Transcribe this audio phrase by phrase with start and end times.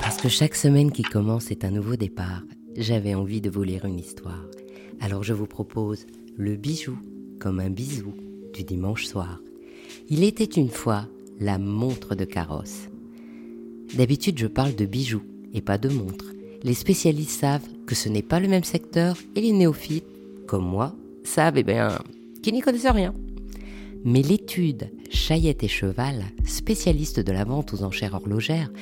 [0.00, 2.42] Parce que chaque semaine qui commence est un nouveau départ,
[2.74, 4.44] j'avais envie de vous lire une histoire.
[5.00, 6.06] Alors je vous propose
[6.36, 6.98] le bijou
[7.38, 8.14] comme un bisou
[8.54, 9.40] du dimanche soir.
[10.08, 11.06] Il était une fois
[11.38, 12.88] la montre de carrosse.
[13.94, 16.32] D'habitude, je parle de bijoux et pas de montre.
[16.62, 20.04] Les spécialistes savent que ce n'est pas le même secteur et les néophytes,
[20.48, 21.90] comme moi, savent eh bien
[22.42, 23.14] qu'ils n'y connaissent rien.
[24.04, 28.72] Mais l'étude Chaillette et Cheval, spécialiste de la vente aux enchères horlogères,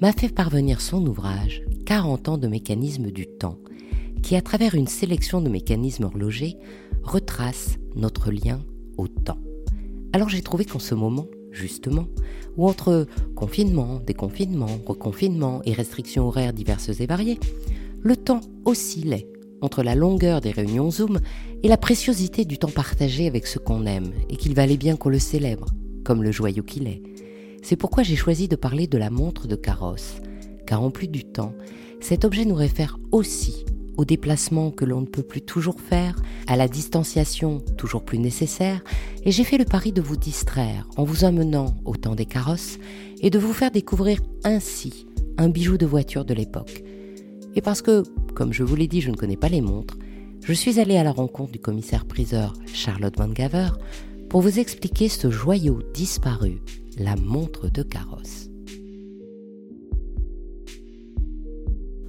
[0.00, 3.58] m'a fait parvenir son ouvrage 40 ans de mécanisme du temps,
[4.22, 6.56] qui à travers une sélection de mécanismes horlogers
[7.02, 8.60] retrace notre lien
[8.96, 9.38] au temps.
[10.12, 12.06] Alors j'ai trouvé qu'en ce moment, justement,
[12.56, 17.40] ou entre confinement, déconfinement, reconfinement et restrictions horaires diverses et variées,
[18.00, 19.26] le temps oscillait
[19.60, 21.20] entre la longueur des réunions Zoom
[21.62, 25.08] et la préciosité du temps partagé avec ceux qu'on aime et qu'il valait bien qu'on
[25.08, 25.68] le célèbre,
[26.04, 27.02] comme le joyau qu'il est.
[27.62, 30.16] C'est pourquoi j'ai choisi de parler de la montre de carrosse,
[30.66, 31.52] car en plus du temps,
[32.00, 33.64] cet objet nous réfère aussi
[33.96, 36.16] au déplacement que l'on ne peut plus toujours faire,
[36.46, 38.82] à la distanciation toujours plus nécessaire,
[39.24, 42.78] et j'ai fait le pari de vous distraire en vous amenant au temps des carrosses
[43.20, 45.06] et de vous faire découvrir ainsi
[45.38, 46.84] un bijou de voiture de l'époque.
[47.54, 48.02] Et parce que,
[48.36, 49.96] comme je vous l'ai dit, je ne connais pas les montres,
[50.44, 53.70] je suis allée à la rencontre du commissaire-priseur Charlotte Van Gaver
[54.28, 56.60] pour vous expliquer ce joyau disparu,
[56.98, 58.50] la montre de carrosse.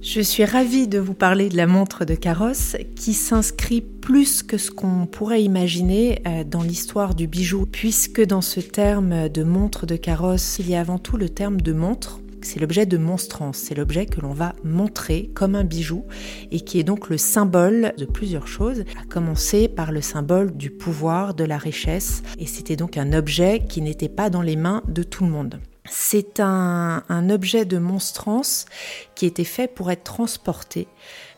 [0.02, 4.58] Je suis ravie de vous parler de la montre de carrosse qui s'inscrit plus que
[4.58, 9.86] ce qu'on pourrait imaginer euh, dans l'histoire du bijou, puisque dans ce terme de montre
[9.86, 12.20] de carrosse, il y a avant tout le terme de montre.
[12.42, 16.04] C'est l'objet de monstrance, c'est l'objet que l'on va montrer comme un bijou
[16.50, 20.70] et qui est donc le symbole de plusieurs choses, à commencer par le symbole du
[20.70, 24.82] pouvoir, de la richesse, et c'était donc un objet qui n'était pas dans les mains
[24.88, 25.60] de tout le monde.
[25.90, 28.66] C'est un, objet de monstrance
[29.14, 30.86] qui était fait pour être transporté,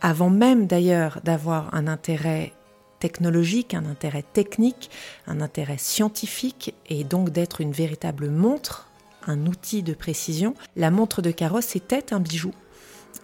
[0.00, 2.52] avant même d'ailleurs d'avoir un intérêt
[2.98, 4.90] technologique, un intérêt technique,
[5.26, 8.89] un intérêt scientifique, et donc d'être une véritable montre,
[9.26, 10.54] un outil de précision.
[10.76, 12.52] La montre de carrosse était un bijou.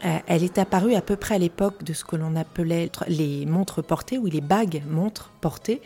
[0.05, 3.47] Euh, elle est apparue à peu près à l'époque de ce que l'on appelait les
[3.47, 5.81] montres portées ou les bagues montres portées,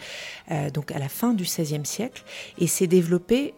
[0.50, 2.24] euh, donc à la fin du XVIe siècle,
[2.58, 3.54] et s'est développée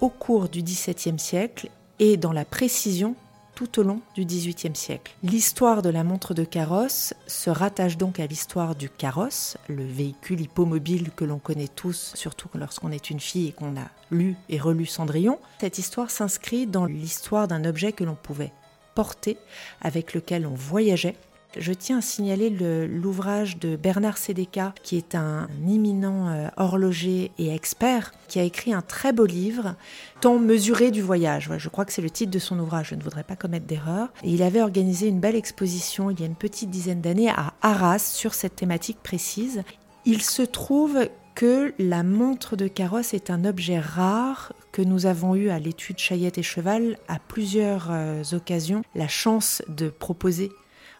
[0.00, 1.70] au cours du XVIIe siècle
[2.00, 3.14] et dans la précision
[3.54, 5.14] tout au long du XVIIIe siècle.
[5.22, 10.40] L'histoire de la montre de carrosse se rattache donc à l'histoire du carrosse, le véhicule
[10.40, 14.58] hippomobile que l'on connaît tous, surtout lorsqu'on est une fille et qu'on a lu et
[14.58, 15.38] relu Cendrillon.
[15.60, 18.52] Cette histoire s'inscrit dans l'histoire d'un objet que l'on pouvait
[18.94, 19.38] porter,
[19.80, 21.16] avec lequel on voyageait,
[21.58, 27.54] je tiens à signaler l'ouvrage de Bernard Sédéca, qui est un imminent euh, horloger et
[27.54, 29.76] expert, qui a écrit un très beau livre,
[30.20, 31.50] Temps mesuré du voyage.
[31.58, 34.08] Je crois que c'est le titre de son ouvrage, je ne voudrais pas commettre d'erreur.
[34.24, 37.98] il avait organisé une belle exposition il y a une petite dizaine d'années à Arras
[37.98, 39.62] sur cette thématique précise.
[40.04, 45.34] Il se trouve que la montre de carrosse est un objet rare que nous avons
[45.34, 50.50] eu à l'étude Chaillette et Cheval à plusieurs euh, occasions la chance de proposer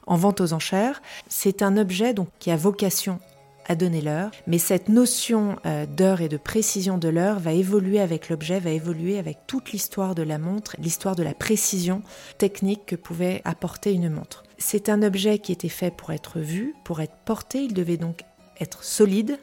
[0.06, 1.03] en vente aux enchères.
[1.28, 3.19] C'est un objet donc qui a vocation
[3.66, 8.00] à donner l'heure, mais cette notion euh, d'heure et de précision de l'heure va évoluer
[8.00, 12.03] avec l'objet, va évoluer avec toute l'histoire de la montre, l'histoire de la précision
[12.38, 14.44] technique que pouvait apporter une montre.
[14.59, 18.22] C'est un objet qui était fait pour être vu, pour être porté, il devait donc
[18.60, 19.38] être solide,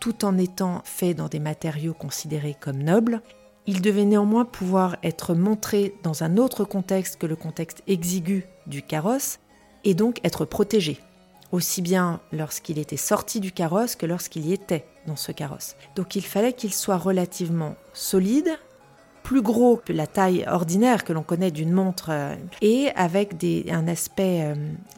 [0.00, 3.20] tout en étant fait dans des matériaux considérés comme nobles.
[3.66, 8.82] Il devait néanmoins pouvoir être montré dans un autre contexte que le contexte exigu du
[8.82, 9.38] carrosse,
[9.84, 10.98] et donc être protégé,
[11.52, 15.76] aussi bien lorsqu'il était sorti du carrosse que lorsqu'il y était dans ce carrosse.
[15.96, 18.58] Donc il fallait qu'il soit relativement solide,
[19.22, 23.34] plus gros que la taille ordinaire que l'on connaît d'une montre, euh, et avec
[23.68, 24.54] un aspect euh,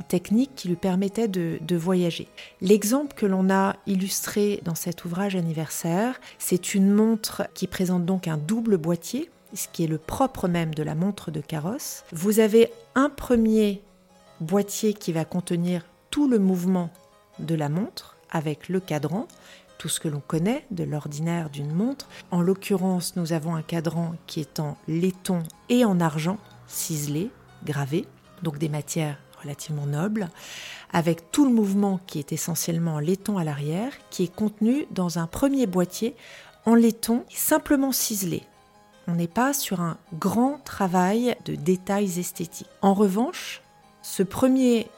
[0.08, 2.28] technique qui lui permettait de, de voyager.
[2.60, 8.28] L'exemple que l'on a illustré dans cet ouvrage anniversaire, c'est une montre qui présente donc
[8.28, 12.04] un double boîtier, ce qui est le propre même de la montre de carrosse.
[12.12, 13.82] Vous avez un premier
[14.42, 16.90] boîtier qui va contenir tout le mouvement
[17.38, 19.26] de la montre avec le cadran,
[19.78, 22.08] tout ce que l'on connaît de l'ordinaire d'une montre.
[22.30, 27.30] En l'occurrence, nous avons un cadran qui est en laiton et en argent, ciselé,
[27.64, 28.06] gravé,
[28.42, 30.28] donc des matières relativement nobles,
[30.92, 35.18] avec tout le mouvement qui est essentiellement en laiton à l'arrière, qui est contenu dans
[35.18, 36.14] un premier boîtier
[36.64, 38.42] en laiton simplement ciselé.
[39.08, 42.68] On n'est pas sur un grand travail de détails esthétiques.
[42.82, 43.61] En revanche,
[44.02, 44.88] ce premier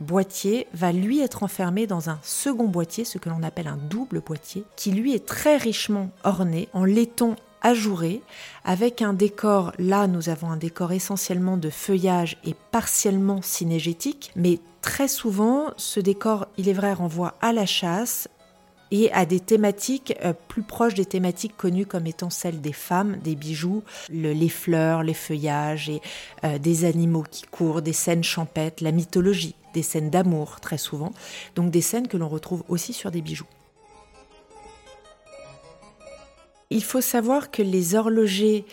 [0.00, 4.20] boîtier va lui être enfermé dans un second boîtier, ce que l'on appelle un double
[4.20, 8.22] boîtier, qui lui est très richement orné en laiton ajouré,
[8.64, 14.58] avec un décor, là nous avons un décor essentiellement de feuillage et partiellement cinégétique, mais
[14.80, 18.28] très souvent ce décor, il est vrai, renvoie à la chasse,
[18.92, 23.16] et à des thématiques euh, plus proches des thématiques connues comme étant celles des femmes,
[23.16, 26.00] des bijoux, les fleurs, les feuillages et
[26.44, 31.12] euh, des animaux qui courent, des scènes champêtres, la mythologie, des scènes d'amour très souvent,
[31.56, 33.46] donc des scènes que l'on retrouve aussi sur des bijoux.
[36.68, 38.66] Il faut savoir que les horlogers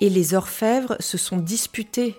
[0.00, 2.14] et les orfèvres se sont disputés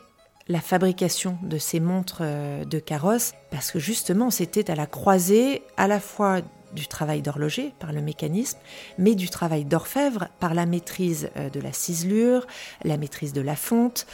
[0.47, 5.61] la fabrication de ces montres euh, de carrosse parce que justement c'était à la croisée
[5.77, 6.41] à la fois
[6.73, 8.57] du travail d'horloger par le mécanisme,
[8.97, 12.47] mais du travail d'orfèvre par la maîtrise euh, de la ciselure,
[12.83, 14.05] la maîtrise de la fonte,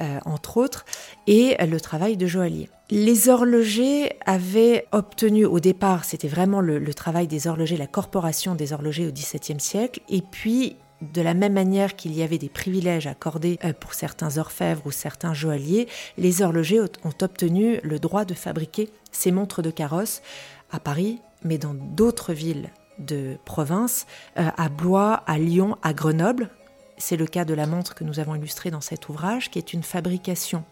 [0.00, 0.84] euh, entre autres,
[1.26, 2.68] et le travail de joaillier.
[2.90, 8.54] Les horlogers avaient obtenu au départ, c'était vraiment le, le, travail des horlogers, la corporation
[8.54, 12.48] des horlogers au XVIIe siècle, et puis de la même manière qu'il y avait des
[12.48, 18.24] privilèges accordés euh, pour certains orfèvres ou certains joailliers, les horlogers ont obtenu le droit
[18.24, 20.22] de fabriquer ces montres de carrosse
[20.70, 24.06] à Paris, mais dans d'autres villes de province,
[24.38, 26.50] euh, à Blois, à Lyon, à Grenoble.
[26.96, 29.72] C'est le cas de la montre que nous avons illustrée dans cet ouvrage, qui est
[29.72, 30.64] une fabrication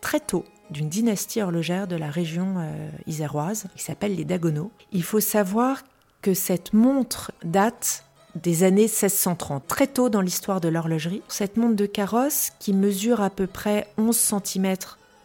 [0.00, 4.72] très tôt d'une dynastie horlogère de la région euh, iséroise, qui s'appelle les Dagoneaux.
[4.92, 5.82] Il faut savoir
[6.22, 8.04] que cette montre date
[8.34, 11.22] des années 1630, très tôt dans l'histoire de l'horlogerie.
[11.28, 14.74] Cette montre de carrosse, qui mesure à peu près 11 cm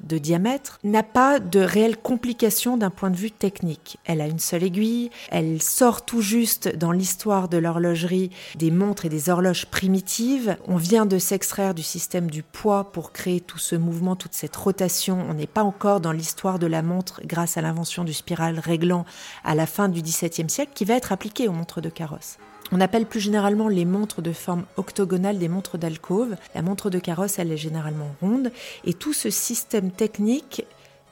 [0.04, 3.98] de diamètre n'a pas de réelle complication d'un point de vue technique.
[4.06, 9.06] Elle a une seule aiguille, elle sort tout juste dans l'histoire de l'horlogerie des montres
[9.06, 10.58] et des horloges primitives.
[10.68, 14.56] On vient de s'extraire du système du poids pour créer tout ce mouvement, toute cette
[14.56, 15.26] rotation.
[15.30, 19.06] On n'est pas encore dans l'histoire de la montre grâce à l'invention du spiral réglant
[19.44, 22.38] à la fin du XVIIe siècle qui va être appliquée aux montres de carrosse.
[22.72, 26.36] On appelle plus généralement les montres de forme octogonale des montres d'alcôve.
[26.54, 28.52] La montre de carrosse, elle est généralement ronde.
[28.86, 30.66] Et tout ce système technique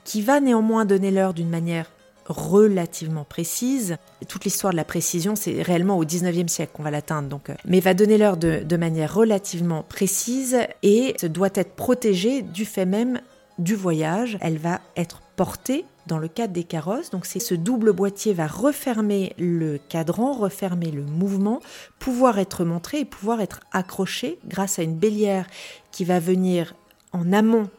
[0.03, 1.91] qui va néanmoins donner l'heure d'une manière
[2.27, 3.97] relativement précise.
[4.27, 7.55] Toute l'histoire de la précision, c'est réellement au 19e siècle qu'on va l'atteindre, donc, euh,
[7.65, 12.85] mais va donner l'heure de, de, manière relativement précise et doit être protégée du fait
[12.85, 13.21] même
[13.59, 14.37] du voyage.
[14.41, 17.09] Elle va être portée dans le cadre des carrosses.
[17.09, 21.61] Donc c'est ce double boîtier va refermer le cadran, refermer le mouvement,
[21.99, 25.45] pouvoir être montré et pouvoir être accroché grâce à une bélière
[25.91, 26.73] qui va venir
[27.13, 27.69] en amont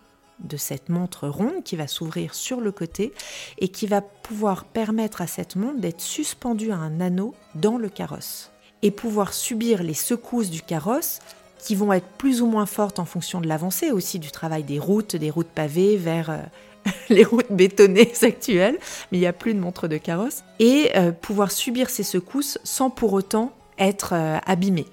[0.41, 3.13] de cette montre ronde qui va s'ouvrir sur le côté
[3.59, 7.89] et qui va pouvoir permettre à cette montre d'être suspendue à un anneau dans le
[7.89, 8.53] carrosse
[8.83, 11.19] et pouvoir subir les secousses du carrosse
[11.59, 14.79] qui vont être plus ou moins fortes en fonction de l'avancée aussi du travail des
[14.79, 16.39] routes, des routes pavées vers euh,
[17.09, 18.79] les routes bétonnées actuelles,
[19.11, 22.59] mais il n'y a plus de montre de carrosse, et euh, pouvoir subir ces secousses
[22.65, 24.87] sans pour autant être euh, abîmé.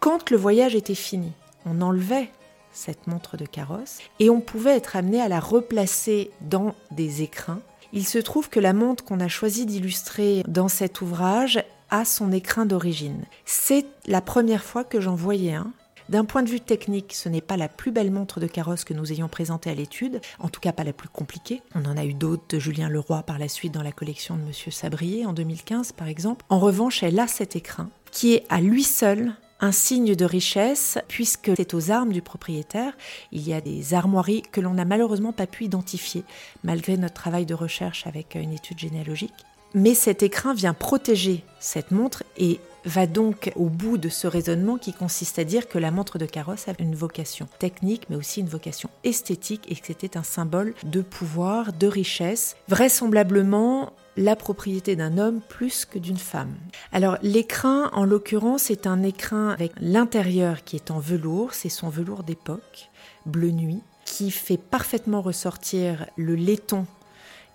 [0.00, 1.32] Quand le voyage était fini,
[1.64, 2.30] on enlevait
[2.72, 7.60] cette montre de carrosse et on pouvait être amené à la replacer dans des écrins.
[7.92, 12.32] Il se trouve que la montre qu'on a choisi d'illustrer dans cet ouvrage a son
[12.32, 13.24] écrin d'origine.
[13.44, 15.72] C'est la première fois que j'en voyais un
[16.08, 18.94] d'un point de vue technique, ce n'est pas la plus belle montre de carrosse que
[18.94, 21.62] nous ayons présentée à l'étude, en tout cas pas la plus compliquée.
[21.74, 24.42] On en a eu d'autres de Julien Leroy par la suite dans la collection de
[24.42, 26.44] Monsieur Sabrier en 2015 par exemple.
[26.48, 30.98] En revanche, elle a cet écrin qui est à lui seul un signe de richesse
[31.08, 32.92] puisque c'est aux armes du propriétaire.
[33.32, 36.24] Il y a des armoiries que l'on n'a malheureusement pas pu identifier
[36.62, 39.32] malgré notre travail de recherche avec une étude généalogique.
[39.74, 44.76] Mais cet écrin vient protéger cette montre et va donc au bout de ce raisonnement
[44.76, 48.40] qui consiste à dire que la montre de carrosse a une vocation technique mais aussi
[48.40, 54.96] une vocation esthétique et que c'était un symbole de pouvoir, de richesse, vraisemblablement la propriété
[54.96, 56.54] d'un homme plus que d'une femme.
[56.92, 61.88] Alors l'écrin, en l'occurrence, est un écrin avec l'intérieur qui est en velours, c'est son
[61.88, 62.90] velours d'époque,
[63.26, 66.86] bleu nuit, qui fait parfaitement ressortir le laiton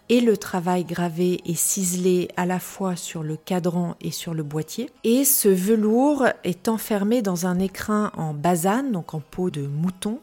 [0.09, 4.43] et le travail gravé et ciselé à la fois sur le cadran et sur le
[4.43, 4.89] boîtier.
[5.03, 10.19] Et ce velours est enfermé dans un écrin en basane, donc en peau de mouton,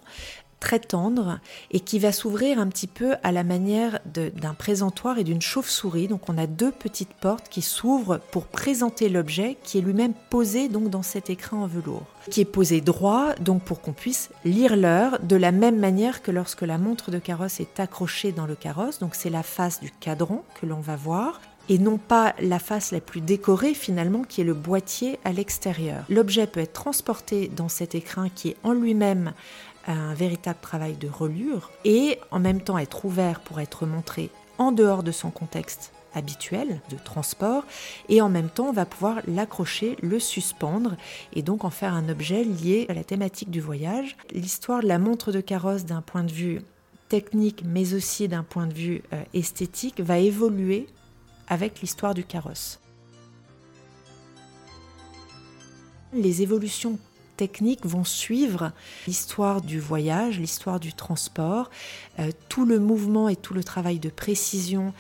[0.61, 1.39] très tendre
[1.71, 6.09] et qui va s'ouvrir un petit peu à la manière d'un présentoir et d'une chauve-souris.
[6.09, 10.69] Donc on a deux petites portes qui s'ouvrent pour présenter l'objet qui est lui-même posé
[10.69, 14.77] donc dans cet écran en velours, qui est posé droit donc pour qu'on puisse lire
[14.77, 18.55] l'heure de la même manière que lorsque la montre de carrosse est accrochée dans le
[18.55, 18.99] carrosse.
[18.99, 22.93] Donc c'est la face du cadran que l'on va voir et non pas la face
[22.93, 26.05] la plus décorée finalement qui est le boîtier à l'extérieur.
[26.09, 29.33] L'objet peut être transporté dans cet écrin qui est en lui-même
[29.87, 34.73] un véritable travail de relure et en même temps être ouvert pour être montré en
[34.73, 37.65] dehors de son contexte habituel de transport
[38.09, 40.97] et en même temps on va pouvoir l'accrocher, le suspendre
[41.35, 44.17] et donc en faire un objet lié à la thématique du voyage.
[44.33, 46.63] L'histoire de la montre de carrosse d'un point de vue
[47.09, 50.87] technique mais aussi d'un point de vue euh, esthétique va évoluer
[51.49, 52.81] avec l'histoire du carrosse.
[56.13, 56.99] Les évolutions
[57.37, 58.73] techniques vont suivre
[59.07, 61.71] l'histoire du voyage, l'histoire du transport,
[62.19, 64.93] euh, tout le mouvement et tout le travail de précision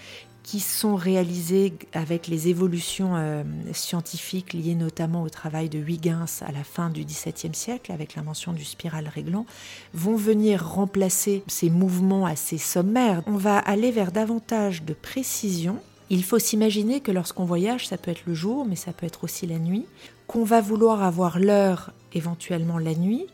[0.47, 6.52] qui sont réalisés avec les évolutions euh, scientifiques liées notamment au travail de Huygens à
[6.52, 9.45] la fin du XVIIe siècle avec l'invention du spiral réglant,
[9.93, 13.23] vont venir remplacer ces mouvements assez sommaires.
[13.26, 15.81] On va aller vers davantage de précision.
[16.11, 19.25] Il faut s'imaginer que lorsqu'on voyage, ça peut être le jour, mais ça peut être
[19.25, 19.87] aussi la nuit,
[20.26, 23.26] qu'on va vouloir avoir l'heure éventuellement la nuit,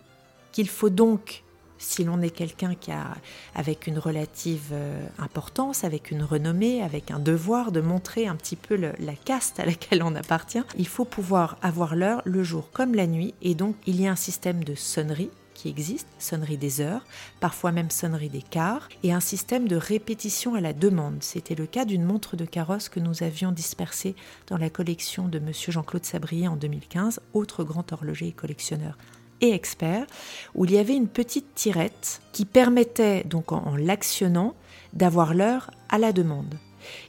[0.53, 1.43] qu'il faut donc
[1.83, 3.15] si l'on est quelqu'un qui a,
[3.55, 8.57] avec une relative euh, importance, avec une renommée, avec un devoir de montrer un petit
[8.57, 12.95] peu la caste à laquelle on appartient, il faut pouvoir avoir l'heure le jour comme
[12.95, 13.35] la nuit.
[13.43, 15.31] Et donc, il y a un système de sonnerie
[15.69, 17.05] existe, sonnerie des heures,
[17.41, 21.23] parfois même sonnerie des quarts, et un système de répétition à la demande.
[21.23, 24.15] C'était le cas d'une montre de carrosse que nous avions dispersée
[24.47, 25.53] dans la collection de M.
[25.53, 28.97] Jean-Claude Sabrier en 2015, autre grand horloger et collectionneur
[29.43, 30.07] et expert,
[30.55, 34.55] où il y avait une petite tirette qui permettait, donc en, l'actionnant,
[34.93, 36.55] d'avoir l'heure à la demande.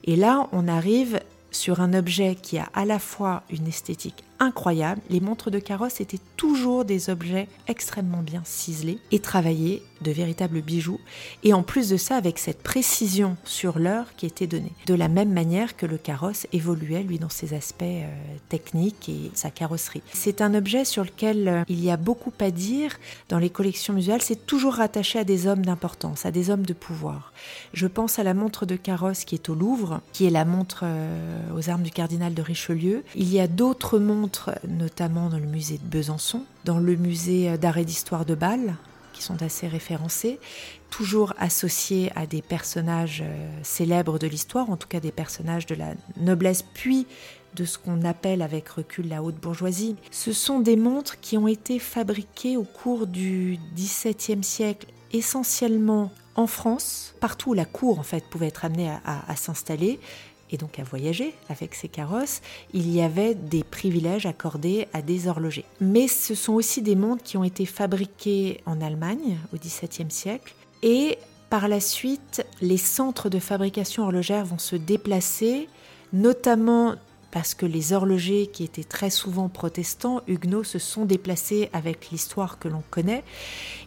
[0.04, 1.20] Et là, on arrive
[1.52, 5.02] sur un objet qui a à la fois une esthétique incroyable.
[5.10, 10.62] Les montres de carrosse étaient toujours des objets extrêmement bien ciselés et travaillés, de véritables
[10.62, 11.00] bijoux.
[11.44, 14.74] Et en plus de ça, avec cette précision sur l'heure qui était donnée.
[14.86, 18.06] De la même manière que le carrosse évoluait, lui, dans ses aspects euh,
[18.50, 20.04] techniques et sa carrosserie.
[20.14, 22.98] C'est un objet sur lequel euh, il y a beaucoup à dire
[23.30, 24.22] dans les collections muséales.
[24.22, 27.32] C'est toujours rattaché à des hommes d'importance, à des hommes de pouvoir.
[27.74, 30.82] Je pense à la montre de carrosse qui est au Louvre, qui est la montre
[30.84, 33.04] euh, aux armes du cardinal de Richelieu.
[33.16, 34.33] Il y a d'autres montres
[34.68, 38.76] notamment dans le musée de Besançon, dans le musée d'art et d'histoire de Bâle,
[39.14, 40.40] qui sont assez référencés,
[40.90, 45.76] toujours associés à des personnages euh, célèbres de l'histoire, en tout cas des personnages de
[45.76, 47.08] la noblesse, puis
[47.56, 49.96] de ce qu'on appelle avec recul la haute bourgeoisie.
[50.12, 56.48] Ce sont des montres qui ont été fabriquées au cours du XVIIe siècle essentiellement en
[56.48, 60.00] France, partout où la cour en fait pouvait être amenée à s'installer,
[60.54, 62.42] et donc à voyager avec ces carrosses,
[62.74, 65.66] il y avait des privilèges accordés à des horlogers.
[65.82, 70.54] Mais ce sont aussi des montres qui ont été fabriquées en Allemagne au XVIIe siècle
[70.84, 71.18] et
[71.50, 75.70] par la suite, les centres de fabrication horlogère vont se déplacer,
[76.12, 76.96] notamment
[77.34, 82.60] parce que les horlogers qui étaient très souvent protestants, huguenots, se sont déplacés avec l'histoire
[82.60, 83.24] que l'on connaît.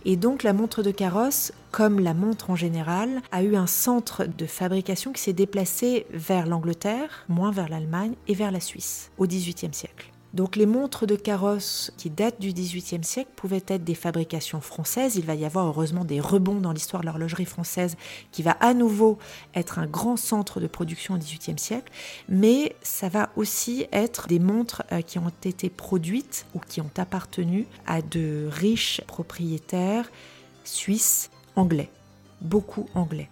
[0.05, 4.25] Et donc la montre de carrosse, comme la montre en général, a eu un centre
[4.25, 9.29] de fabrication qui s'est déplacé vers l'Angleterre, moins vers l'Allemagne et vers la Suisse au
[9.29, 10.11] XVIIIe siècle.
[10.37, 15.17] Donc les montres de carrosse qui datent du XVIIIe siècle pouvaient être des fabrications françaises.
[15.17, 17.97] Il va y avoir heureusement des rebonds dans l'histoire de l'horlogerie française
[18.33, 19.17] qui va à nouveau
[19.55, 21.91] être un grand centre de production au XVIIIe siècle.
[22.29, 26.91] Mais ça va aussi être des montres euh, qui ont été produites ou qui ont
[26.99, 30.11] appartenu à de riches propriétaires
[30.65, 31.89] suisses anglais,
[32.43, 33.31] beaucoup anglais.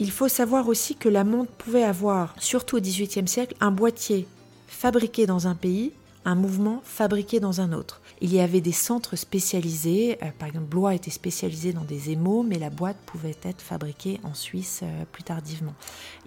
[0.00, 4.26] Il faut savoir aussi que la montre pouvait avoir, surtout au XVIIIe siècle, un boîtier
[4.66, 5.92] fabriqué dans un pays,
[6.24, 8.00] un mouvement fabriqué dans un autre.
[8.22, 12.42] Il y avait des centres spécialisés, euh, par exemple Blois était spécialisé dans des émaux,
[12.42, 15.74] mais la boîte pouvait être fabriquée en Suisse euh, plus tardivement.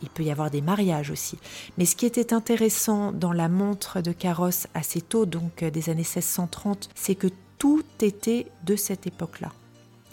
[0.03, 1.39] Il peut y avoir des mariages aussi.
[1.79, 5.89] Mais ce qui était intéressant dans la montre de carrosse assez tôt, donc euh, des
[5.89, 7.27] années 1630, c'est que
[7.57, 9.51] tout était de cette époque-là.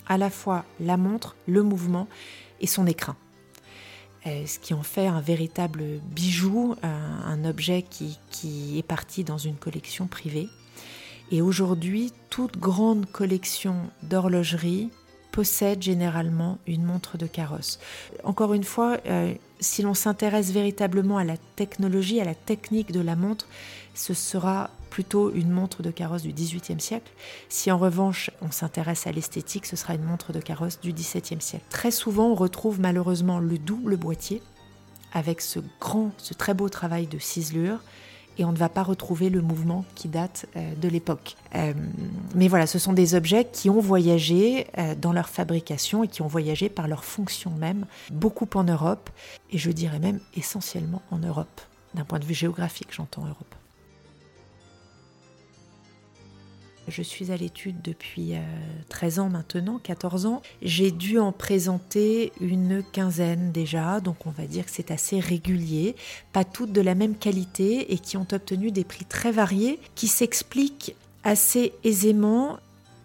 [0.09, 2.09] À la fois la montre, le mouvement
[2.63, 3.17] et son écrin.
[4.27, 5.83] Euh, ce qui en fait un véritable
[6.15, 10.49] bijou, un, objet qui, qui, est parti dans une collection privée.
[11.31, 14.91] Et aujourd'hui, toute grande collection d'horlogerie
[15.33, 17.79] possède généralement une montre de carrosse.
[18.25, 23.01] Encore une fois, euh, si l'on s'intéresse véritablement à la technologie, à la technique de
[23.01, 23.47] la montre,
[23.95, 27.11] ce sera plutôt une montre de carrosse du XVIIIe siècle.
[27.49, 31.41] Si en revanche on s'intéresse à l'esthétique, ce sera une montre de carrosse du XVIIe
[31.41, 31.65] siècle.
[31.71, 34.43] Très souvent, on retrouve malheureusement le double boîtier
[35.13, 37.81] avec ce grand, ce très beau travail de ciselure
[38.41, 41.37] et on ne va pas retrouver le mouvement qui date euh, de l'époque.
[41.55, 41.75] Euh,
[42.35, 46.23] mais voilà, ce sont des objets qui ont voyagé euh, dans leur fabrication et qui
[46.23, 49.11] ont voyagé par leur fonction même, beaucoup en Europe,
[49.51, 51.61] et je dirais même essentiellement en Europe,
[51.95, 53.55] d'un point de vue géographique, j'entends Europe.
[56.91, 58.33] Je suis à l'étude depuis
[58.89, 60.43] 13 ans maintenant, 14 ans.
[60.63, 65.95] J'ai dû en présenter une quinzaine déjà, donc on va dire que c'est assez régulier,
[66.33, 70.09] pas toutes de la même qualité et qui ont obtenu des prix très variés qui
[70.09, 70.95] s'expliquent
[71.25, 72.59] assez aisément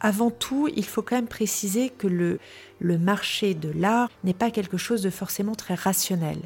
[0.06, 2.40] avant tout, il faut quand même préciser que le,
[2.80, 6.38] marché de l'art n'est pas quelque chose de forcément très rationnel.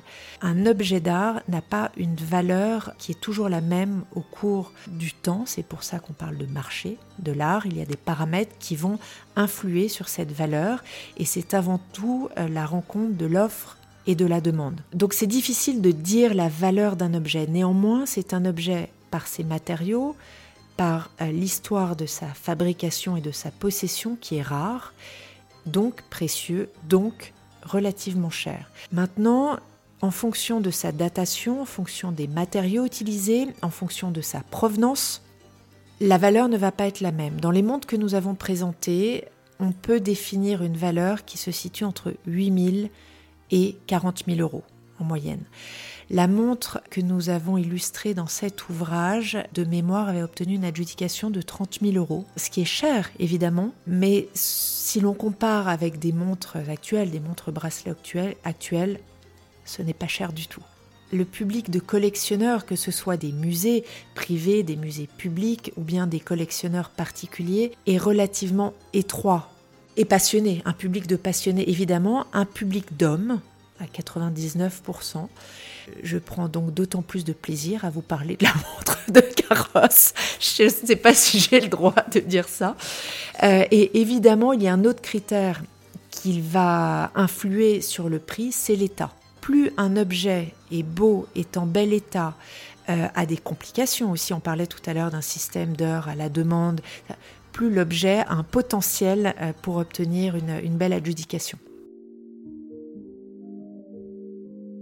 [0.41, 5.11] Un objet d'art n'a pas une valeur qui est toujours la même au cours du
[5.11, 8.55] temps, c'est pour ça qu'on parle de marché de l'art, il y a des paramètres
[8.59, 8.97] qui vont
[9.35, 10.81] influer sur cette valeur
[11.17, 13.75] et c'est avant tout euh, la rencontre de l'offre
[14.07, 14.79] et de la demande.
[14.93, 19.43] Donc c'est difficile de dire la valeur d'un objet, néanmoins c'est un objet par ses
[19.43, 20.15] matériaux,
[20.79, 24.93] par euh, l'histoire de sa fabrication et de sa possession qui est rare,
[25.65, 27.33] donc précieux, donc
[27.63, 28.71] relativement cher.
[28.93, 29.59] Maintenant,
[30.01, 35.21] en fonction de sa datation, en fonction des matériaux utilisés, en fonction de sa provenance,
[35.99, 37.41] la valeur ne va pas être la même.
[37.41, 39.25] Dans les montres que nous avons présentées,
[39.59, 42.89] on peut définir une valeur qui se situe entre 8 000
[43.51, 44.63] et 40 000 euros
[44.97, 45.43] en moyenne.
[46.11, 51.29] La montre que nous avons illustrée dans cet ouvrage de mémoire avait obtenu une adjudication
[51.29, 56.11] de 30 000 euros, ce qui est cher évidemment, mais si l'on compare avec des
[56.11, 57.93] montres actuelles, des montres bracelets
[58.43, 58.99] actuelles,
[59.65, 60.63] ce n'est pas cher du tout.
[61.11, 63.83] Le public de collectionneurs, que ce soit des musées
[64.15, 69.51] privés, des musées publics ou bien des collectionneurs particuliers, est relativement étroit
[69.95, 70.63] et passionné.
[70.65, 73.41] Un public de passionnés évidemment, un public d'hommes
[73.79, 75.27] à 99%.
[76.03, 80.13] Je prends donc d'autant plus de plaisir à vous parler de la montre de carrosse.
[80.39, 82.75] Je ne sais pas si j'ai le droit de dire ça.
[83.43, 85.61] Euh, et évidemment, il y a un autre critère
[86.09, 89.11] qui va influer sur le prix, c'est l'état.
[89.41, 92.35] Plus un objet est beau, est en bel état,
[92.89, 96.29] euh, a des complications aussi, on parlait tout à l'heure d'un système d'heures à la
[96.29, 96.81] demande,
[97.53, 101.57] plus l'objet a un potentiel euh, pour obtenir une belle adjudication.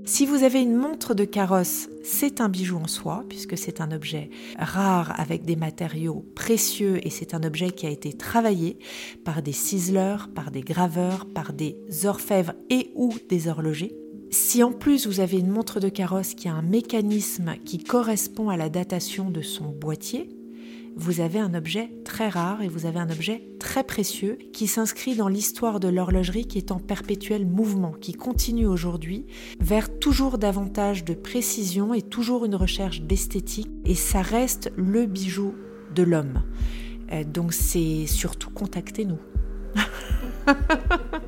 [0.07, 3.91] Si vous avez une montre de carrosse, c'est un bijou en soi, puisque c'est un
[3.91, 8.77] objet rare avec des matériaux précieux et c'est un objet qui a été travaillé
[9.25, 13.97] par des ciseleurs, par des graveurs, par des orfèvres et ou des horlogers.
[14.31, 18.47] Si en plus vous avez une montre de carrosse qui a un mécanisme qui correspond
[18.47, 20.29] à la datation de son boîtier,
[20.97, 25.15] vous avez un objet très rare et vous avez un objet très précieux qui s'inscrit
[25.15, 29.27] dans l'histoire de l'horlogerie qui est en perpétuel mouvement, qui continue aujourd'hui
[29.59, 35.53] vers toujours davantage de précision et toujours une recherche d'esthétique et ça reste le bijou
[35.93, 36.41] de l'homme.
[37.11, 39.19] Euh, donc c'est surtout contactez-nous.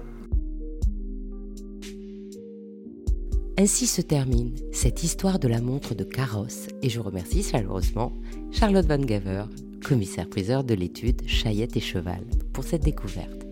[3.59, 8.13] Ainsi se termine cette histoire de la montre de carrosse et je remercie chaleureusement
[8.51, 9.43] Charlotte Van Gaver,
[9.89, 12.21] commissaire-priseur de l'étude Chayette et Cheval,
[12.53, 13.47] pour cette découverte.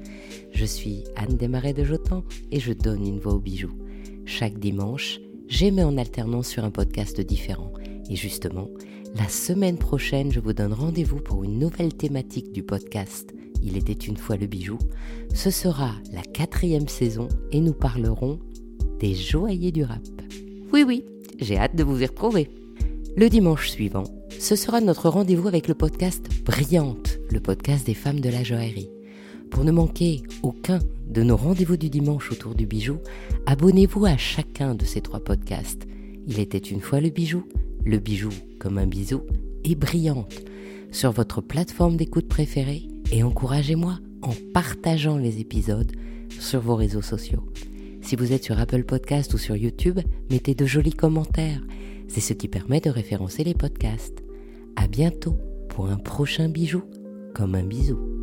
[0.53, 3.73] Je suis Anne Desmarais de Jotan et je donne une voix aux bijoux.
[4.25, 7.73] Chaque dimanche, j'émets en alternance sur un podcast différent.
[8.11, 8.69] Et justement,
[9.15, 13.93] la semaine prochaine, je vous donne rendez-vous pour une nouvelle thématique du podcast Il était
[13.93, 14.77] une fois le bijou.
[15.33, 18.37] Ce sera la quatrième saison et nous parlerons
[18.99, 20.05] des joailliers du rap.
[20.71, 21.03] Oui, oui,
[21.39, 22.47] j'ai hâte de vous y retrouver.
[23.15, 24.03] Le dimanche suivant,
[24.39, 28.89] ce sera notre rendez-vous avec le podcast Brillante, le podcast des femmes de la joaillerie.
[29.49, 32.97] Pour ne manquer aucun de nos rendez-vous du dimanche autour du bijou,
[33.45, 35.87] abonnez-vous à chacun de ces trois podcasts.
[36.27, 37.43] Il était une fois le bijou,
[37.85, 39.21] le bijou comme un bisou
[39.63, 40.43] et Brillante
[40.91, 45.91] sur votre plateforme d'écoute préférée et encouragez-moi en partageant les épisodes
[46.39, 47.43] sur vos réseaux sociaux.
[48.01, 51.61] Si vous êtes sur Apple Podcast ou sur YouTube, mettez de jolis commentaires.
[52.07, 54.26] C'est ce qui permet de référencer les podcasts.
[54.79, 55.35] À bientôt
[55.69, 56.83] pour un prochain bijou
[57.33, 58.16] comme un bisou.